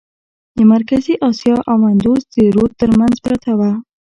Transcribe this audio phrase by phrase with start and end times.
[0.57, 3.71] د مرکزي آسیا او اندوس د رود ترمنځ پرته وه.